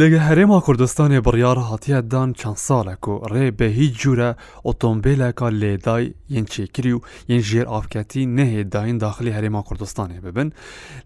[0.00, 4.30] لەگە هەرێما کوردستانی بڕیار هاتیە دان چەند ساڵێک و ڕێ بە هیچ جورە
[4.66, 10.48] ئۆتۆمبیلێکە لێدای یەن چێکری و یەن ژێر ئافکەتی نەهێداین داخلی هەرێما کوردستانی ببن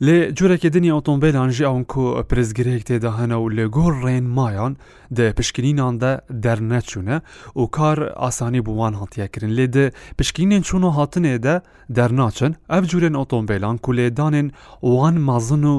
[0.06, 4.74] لێ جورێکی دنیا ئۆتۆمبیلانژی ئەوون کو پرزگرەیەک تێدا هەنە و لە گۆر ڕێن مایان
[5.16, 6.12] دە پشکنیناندا
[6.44, 7.16] دەرنەچوونە
[7.60, 9.84] و کار ئاسانی بووان هاتیەکردن لێ دە
[10.18, 11.56] پشکینێن چوون و هاتنێدا
[11.96, 14.48] دەرناچن ئەف جورێن ئۆتۆمبیلان کولێدانێن
[14.82, 15.74] وان مازن و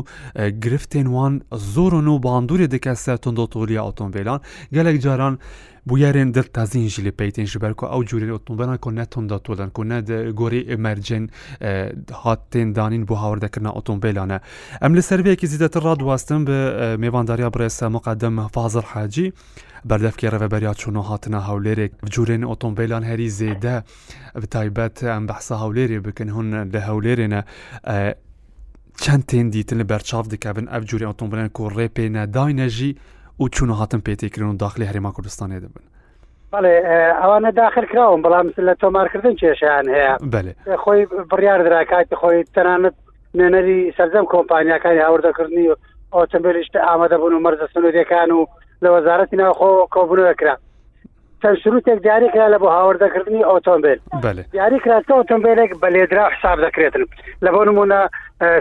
[0.64, 1.34] گرفتێن وان
[1.74, 4.40] زۆرن و باندورێ دەکە سەر تندۆتۆلی ئۆتۆمبیلان
[4.76, 5.36] گەلێک جاران
[5.90, 9.98] بویارێن دەر تازینژی لە پیتین ژبەر و ئەو جوورێن ئۆتمبەنە کۆ نەتۆندا تۆدان کۆ نە
[10.40, 11.24] گۆری ئەمەرجن
[12.24, 14.38] هاتێن دانین بۆ هاوردەکردنا ئۆتۆمبیلانە
[14.84, 16.58] ئەم لە سەرەیەکی زیدەتر ڕادواستن بە
[17.02, 19.28] میێوانداریا بڕێسە مقدەم فازر حاجی.
[19.90, 23.76] بەردەفکی ڕێبەریا چۆنۆ هاتنە هەولێرێک جوورێن ئۆتۆمبیلان هەری زێدە
[24.54, 27.42] تایبەت ئەم بەحسا هەولێری بکەن هون لە هەولێرێنە
[29.04, 32.92] چەند تێندیتن لە بەرچاو دەکبن ئەف جووری ئۆتۆمبیلەن و ڕێ پێ نەدای نەژی
[33.40, 35.84] و چون هاتم پێتێکردن و داخلی هەرێما کوردستانی دەبن
[36.52, 36.76] بەێ
[37.22, 40.14] ئەوانە داخل کراون بەڵام لە تۆمارکردن کێشیان هەیە
[40.84, 42.96] خۆی بڕیار دراکاتی خۆی تەنانەت
[43.38, 45.76] نوێنەری سەرزەم کۆمپانیەکانی هاوردەکردنی و
[46.16, 48.42] ئۆتمبیلیشت ئامادەبوون و مەرزە سنوودەکان و
[48.84, 50.56] لە وەزارەتی ناوخۆ کۆبنەکرا
[51.44, 54.00] تەشروتێک دیاریکرا لە بۆ هاوردەکردنی ئۆتۆمبیل
[54.54, 57.04] دیاریکراستە ئۆتۆمبیلێک بە لێدرا حساب دەکرێتن
[57.46, 58.00] لە بۆ نمونە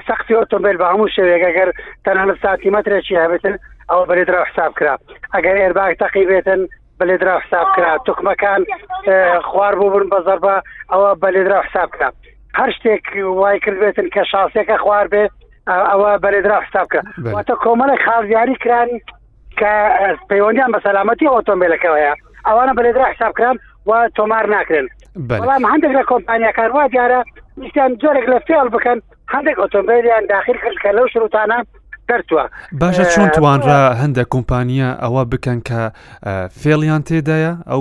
[0.09, 1.69] سەختی ئۆتۆمبیل بە هەموو شوێگەگەر
[2.05, 3.55] تەنانە ساتی مەترێکی هەبێتن
[3.91, 4.95] ئەو بە لێدرا حساب کرا
[5.35, 6.61] ئەگەر ئێرباگ تەقیبێتن
[6.99, 8.63] بە لێدرا حساب کرا توکمەکان
[9.49, 10.57] خوار بووبن بە زەربە
[10.93, 12.09] ئەوە بە لێدرا حساب کرا
[12.59, 13.03] هەر شتێک
[13.41, 15.31] وای کردبێتن کە شاسێکە خوار بێت
[15.91, 17.03] ئەوە بە لێدرا حساب کرا
[17.35, 18.99] واتە کۆمەلە خاڵزیاری کرانی
[19.61, 19.73] کە
[20.31, 22.15] پەیوەندیان بە سەلامەتی ئۆتۆمبیلەکەوەیە
[22.47, 24.87] ئەوانە بەلێدرا حسابکران و تۆمار ناکرێن
[25.29, 27.21] بەڵام هەندێک لە کۆمپانیەکان وا دیارە
[27.61, 28.99] نیشتیان جۆرێک لە فێڵ بکەن
[29.35, 31.59] هەندێک ئۆتۆمبیلیان داخل کرد کە لەو شروتانە
[32.09, 32.45] دەرتووە
[32.81, 35.81] باشە چۆن توانرا هەندە کۆمپانیا ئەوە بکەن کە
[36.61, 37.81] فێڵیان تێدایە ئەو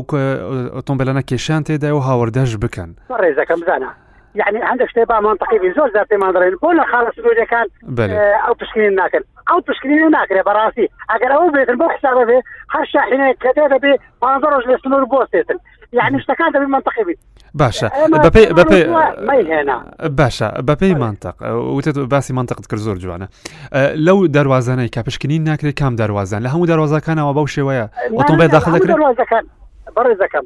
[0.78, 2.90] ئۆتۆمبیلانە کێشیان تێدای و هاوەردەش بکەن
[3.22, 3.90] ڕێزەکەم بزانە
[4.36, 7.66] يعني عندك تبع منطقي في زوج ذات منظرين بولا خالص زوجة كان
[8.00, 13.00] آه، أو تشكيل ناكل أو تشكيل ناكل براسي اقرا أو بيت البوح سابه به هرشا
[13.02, 15.56] حين كتابة به منظرش لسنور بوستيتن
[15.94, 22.34] يعني اشتكان ده بمنطقي بي آه، آه، باشا بابي بابي باشا بابي منطق وتت باسي
[22.34, 23.28] منطقة كرزور جوانا
[23.96, 24.90] لو دروازانه
[25.22, 29.44] كنين ناكري كام دروازان لهم دروازه كان وبوشي ويا اوتومبيل يعني داخل ذكر دروازه كان
[29.96, 30.44] برا كان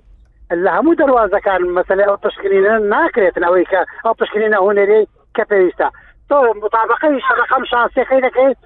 [0.63, 5.88] لە هەموو دەواازەکان مەسلەی ئەو تشکینە ناکرێتن ئەوەی کە ئەو تشکینە هوەری کە پێویستە
[6.29, 8.57] تۆ مطابقەی شەرەقم شانسیەکەی دەکەیت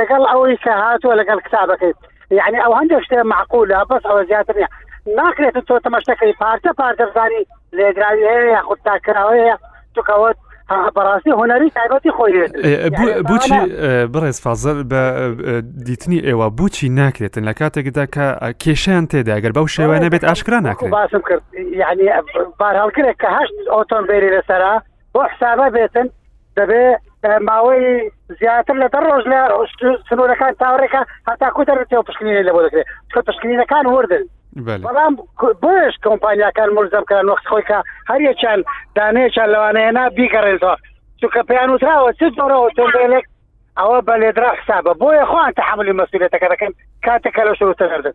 [0.00, 1.98] لەگەڵ ئەوەی کە هاتووە لەگەڵ کتابەکەیت
[2.38, 4.68] یعنی ئەو هەندێک شتێ معقولە بەس ئەوە زیاتر نیە
[5.18, 7.42] ناکرێت تۆ تەمەشتەکەی پارتە پارتەزانی
[7.76, 9.56] لێدراوی هەیە یا خودتاکراوەیە
[9.94, 10.38] توکەوت
[10.70, 12.34] بەڕاستی هۆنەری تایبەتی خۆی
[13.30, 13.52] بچی
[14.14, 15.02] بڕێز فازل بە
[15.86, 18.26] دیتنی ئێوە بچی ناکرێتن لە کاتێکدا کە
[18.62, 21.42] کێشیان تێداگەر بەو شێوە نەبێت ئاشکرا ناکرێت باسم کرد
[21.82, 22.04] یعنی
[22.60, 24.74] بارهڵکرێک کە هەشت ئۆتۆمبیلی لەسرا
[25.14, 26.08] بۆ حسابە بێتن
[26.58, 26.84] دەبێ
[27.48, 27.86] ماوەی
[28.40, 29.40] زیاتر لە دە ڕۆژ لە
[30.08, 32.86] سنوورەکان تاوڕێکە هەتا کوتە تێ پشکنی لە بۆ دەکرێت
[33.28, 34.24] پشکنینەکان وردن
[34.62, 35.16] بەڵام
[35.62, 37.78] بۆش کۆمپانیاکان مرزە بکەن وەخت خۆیکە
[38.10, 38.58] هەریەچان
[38.96, 40.74] دانەیەچان لەوانەیەنا بیگەڕێنەوە
[41.20, 43.24] چونکە پێیان وتراوە چ دەڕەوە تندێنێک
[43.80, 46.72] ئەوە بە لێدرا حسابە بۆیە خۆیان تحملی مەسوولێتەکە دەکەن
[47.06, 48.14] کاتێکە لە شوتەردەن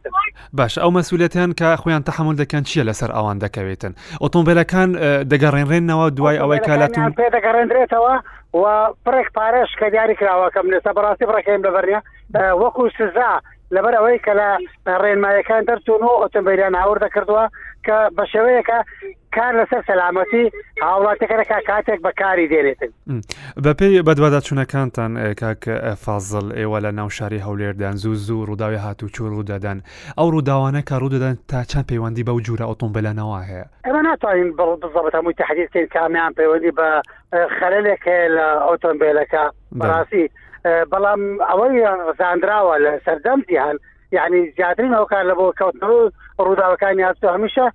[0.54, 4.90] باش ئەو مەسوولەتیان کە خۆیان تحمل دەکەن چییە لەسەر ئەوان دەکەوێتن ئۆتۆمبیلەکان
[5.34, 8.16] دەگەڕێنڕێنەوە دوای ئەوەی کالاتون پێ دەگەڕێنرێتەوە
[8.54, 8.66] و
[9.06, 12.02] پرێک پارێش کە دیاری کراوەکەم لێستا بەڕاستی بڕەکەیم لەبەرنیە
[12.36, 13.34] وەکو سزا
[13.75, 17.46] لەبەر ئەوەی کە لە ڕێنمایەکان دەرچوون و ئۆتمبیلیان هاور دەکردووە
[17.85, 18.80] کە بە شێوەیەکە
[19.35, 20.46] کار لەسەر سەلامەتی
[20.85, 22.91] هاوڵاتەکەەکە کاتێک بەکاری دێنێتن
[23.63, 29.29] بە پێی بەدووادا چوونەکانتان کاکە فازڵ ئێوە لە ناوشاری هەولێردان زوو زوو ڕووداوی هاتوو چوو
[29.35, 29.78] ڕوودەدەن
[30.19, 35.34] ئەو ڕووداوانە کار ڕوودەدەن تا چەند پەیوەندی بەو جوورە ئۆتۆمبیلانەوە هەیە ئەمە ناتوانین بزڵبەت هەمووی
[35.41, 36.88] تحدیدکەین کامیان پەیوەندی بە
[37.59, 38.03] خەرلێک
[38.38, 39.44] لە ئۆتۆمبیلەکە
[39.79, 40.26] بەڕاستی
[40.66, 41.76] بەڵام ئەوەی
[42.08, 43.78] ڕزانراوە لە سەردەم جیهان
[44.17, 45.84] یعنی زیاترین ئەوکار لە بۆ کەوتن
[46.46, 47.66] ڕووداوەکانی یاست هەمیشە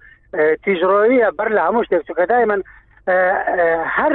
[0.64, 2.60] تیژڕۆیە بەر لە هەموو شتێک چکەدای من
[3.96, 4.12] هەر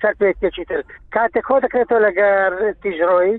[0.00, 0.80] سەر پێێکی تر
[1.14, 2.50] کاتێک خۆ دەکرێتەوە لەگەر
[2.82, 3.34] تیژڕۆی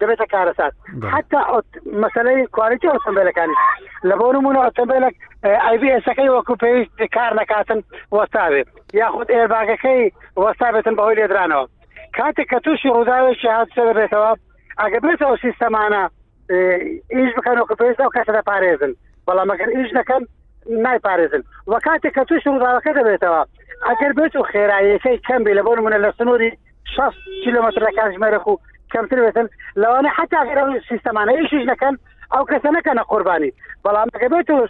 [0.00, 0.72] دەبێتە کارەسات
[1.12, 1.40] حتا
[2.02, 3.56] مەسلەی کوالتی ئۆسمبیلەکانی
[4.08, 5.14] لە بۆ نمونە ئۆسمبیلەک
[5.64, 7.78] ئایBSەکەی وەکو پێویست کار نکاتن
[8.16, 8.68] وەستاوێت
[9.00, 10.02] یاخود ئێرباگەکەی
[10.42, 11.66] وەستابێتن بەهۆی لێدرانەوە
[12.18, 14.30] کاتێک کە تووشی ڕووداوێکی هااتسە دەبێتەوە
[14.80, 16.02] ئەگە بێتەوە سیستەمانە
[17.14, 18.92] ئیش بکەن و پێێزدا و کەسەدا پارێزن
[19.26, 20.22] بەڵام مەگەر ئیش دەکەن
[20.84, 23.42] نایپارێزن وە کاتێک کە تووش ڕووداوەکە دەبێتەوە
[23.88, 26.50] ئەگەر بێت و خێراییەکەی کەمبی لە بۆ منە لە سنووری
[26.94, 27.14] 6
[27.44, 28.58] کیلومتر لە کاتژمێرە و
[28.92, 29.46] کەمتر بێتن
[29.82, 30.40] لەوانە حتا
[30.90, 31.94] سیستەمانە ئیشیش دەکەن
[32.32, 33.50] ئەو کەسە نەکەنە قوربانی
[33.84, 34.60] بەڵام دەکە بێت و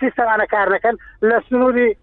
[0.00, 0.96] سیستەمانە کار نەکەن
[1.28, 1.94] لە سنووری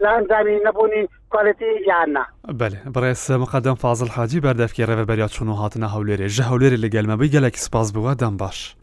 [0.00, 5.52] لان زاني نبوني كواليتي يعنا کوالتی برئيس مقدم فاضل حاجي بردف حاجی بەردەفکی بريات شنو
[5.52, 8.76] هاتنا هاتنە هەولێرێ ژە هەولێری لەگەلمەبی بيجالك سپاس بوا دەم باش.